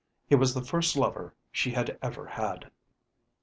[0.25, 2.71] He was the first lover she had ever had.